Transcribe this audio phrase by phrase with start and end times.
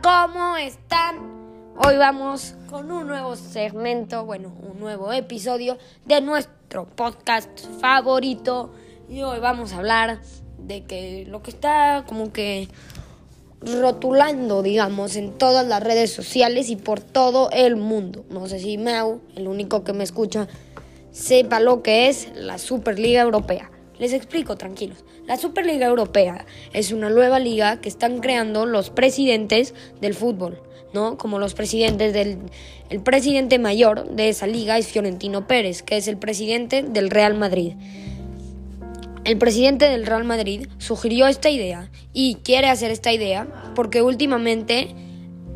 [0.00, 1.16] ¿cómo están?
[1.76, 5.76] Hoy vamos con un nuevo segmento, bueno, un nuevo episodio
[6.06, 8.72] de nuestro podcast favorito.
[9.10, 10.20] Y hoy vamos a hablar
[10.56, 12.68] de que lo que está como que
[13.60, 18.24] rotulando, digamos, en todas las redes sociales y por todo el mundo.
[18.30, 20.48] No sé si Mau, el único que me escucha,
[21.10, 23.70] sepa lo que es la Superliga Europea.
[23.98, 25.04] Les explico, tranquilos.
[25.26, 30.60] La Superliga Europea es una nueva liga que están creando los presidentes del fútbol,
[30.92, 31.16] ¿no?
[31.18, 32.38] Como los presidentes del...
[32.90, 37.34] El presidente mayor de esa liga es Fiorentino Pérez, que es el presidente del Real
[37.34, 37.74] Madrid.
[39.24, 44.94] El presidente del Real Madrid sugirió esta idea y quiere hacer esta idea porque últimamente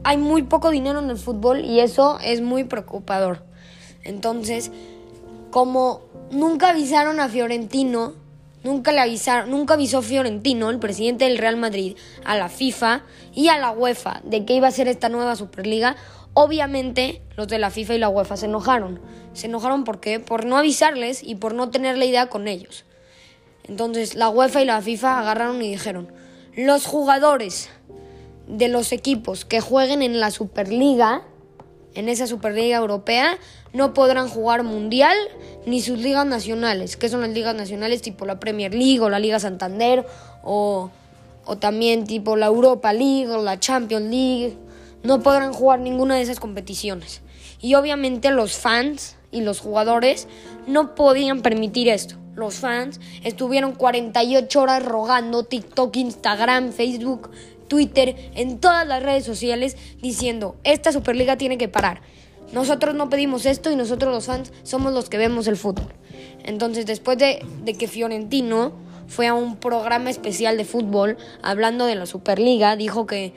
[0.04, 3.44] hay muy poco dinero en el fútbol y eso es muy preocupador.
[4.04, 4.70] Entonces,
[5.50, 8.14] como nunca avisaron a Fiorentino,
[8.66, 13.02] nunca le avisaron, nunca avisó Fiorentino, el presidente del Real Madrid, a la FIFA
[13.32, 15.96] y a la UEFA de que iba a ser esta nueva Superliga,
[16.34, 19.00] obviamente los de la FIFA y la UEFA se enojaron.
[19.32, 22.84] Se enojaron porque por no avisarles y por no tener la idea con ellos.
[23.64, 26.12] Entonces la UEFA y la FIFA agarraron y dijeron,
[26.56, 27.70] los jugadores
[28.48, 31.22] de los equipos que jueguen en la Superliga,
[31.96, 33.38] en esa Superliga Europea,
[33.72, 35.16] no podrán jugar Mundial
[35.66, 39.18] ni sus ligas nacionales, que son las ligas nacionales tipo la Premier League o la
[39.18, 40.06] Liga Santander
[40.44, 40.90] o,
[41.44, 44.56] o también tipo la Europa League o la Champions League.
[45.02, 47.22] No podrán jugar ninguna de esas competiciones.
[47.60, 50.28] Y obviamente los fans y los jugadores
[50.66, 57.30] no podían permitir esto los fans estuvieron 48 horas rogando TikTok, Instagram, Facebook,
[57.68, 62.00] Twitter, en todas las redes sociales diciendo, esta Superliga tiene que parar.
[62.52, 65.92] Nosotros no pedimos esto y nosotros los fans somos los que vemos el fútbol.
[66.44, 67.44] Entonces después de,
[67.78, 68.72] que Fiorentino
[69.08, 73.34] fue a un programa especial de fútbol hablando de la Superliga, dijo que,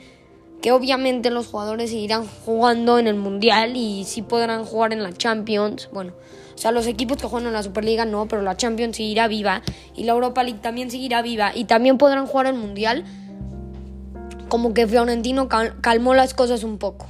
[0.62, 5.12] que obviamente los jugadores seguirán jugando en el Mundial y sí podrán jugar en la
[5.12, 5.88] Champions.
[5.92, 6.12] Bueno,
[6.54, 9.62] o sea, los equipos que juegan en la Superliga no, pero la Champions seguirá viva
[9.96, 13.04] y la Europa League también seguirá viva y también podrán jugar el Mundial.
[14.50, 17.06] Como que Fiorentino calmó las cosas un poco.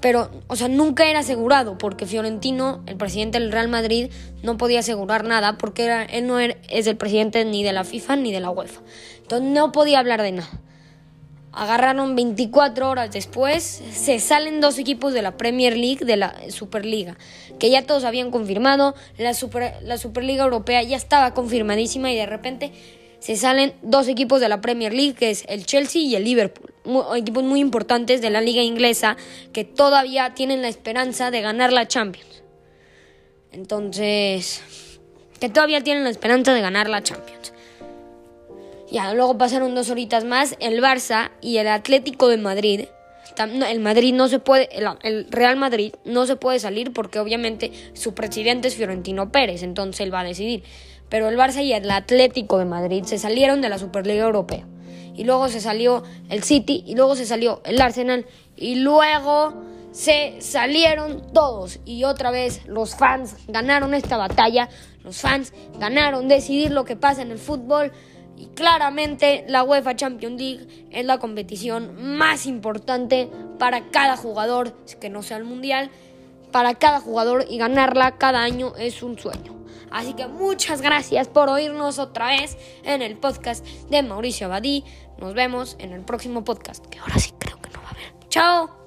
[0.00, 4.12] Pero, o sea, nunca era asegurado porque Fiorentino, el presidente del Real Madrid,
[4.44, 8.30] no podía asegurar nada porque él no es el presidente ni de la FIFA ni
[8.30, 8.82] de la UEFA.
[9.22, 10.60] Entonces no podía hablar de nada
[11.56, 17.16] agarraron 24 horas después, se salen dos equipos de la Premier League, de la Superliga,
[17.58, 19.34] que ya todos habían confirmado, la,
[19.82, 22.72] la Superliga Europea ya estaba confirmadísima y de repente
[23.18, 26.72] se salen dos equipos de la Premier League, que es el Chelsea y el Liverpool,
[27.16, 29.16] equipos muy importantes de la liga inglesa
[29.52, 32.42] que todavía tienen la esperanza de ganar la Champions.
[33.52, 34.62] Entonces,
[35.40, 37.52] que todavía tienen la esperanza de ganar la Champions.
[38.90, 42.84] Ya, luego pasaron dos horitas más, el Barça y el Atlético de Madrid.
[43.68, 44.68] El Madrid no se puede,
[45.02, 50.00] el Real Madrid no se puede salir porque obviamente su presidente es Fiorentino Pérez, entonces
[50.00, 50.62] él va a decidir.
[51.08, 54.66] Pero el Barça y el Atlético de Madrid se salieron de la Superliga Europea.
[55.14, 59.54] Y luego se salió el City y luego se salió el Arsenal y luego
[59.96, 64.68] se salieron todos y otra vez los fans ganaron esta batalla,
[65.02, 67.92] los fans ganaron decidir lo que pasa en el fútbol.
[68.36, 75.08] Y claramente la UEFA Champions League es la competición más importante para cada jugador, que
[75.08, 75.90] no sea el mundial,
[76.52, 79.55] para cada jugador y ganarla cada año es un sueño.
[79.96, 84.84] Así que muchas gracias por oírnos otra vez en el podcast de Mauricio Abadí.
[85.16, 88.28] Nos vemos en el próximo podcast, que ahora sí creo que no va a haber.
[88.28, 88.85] Chao.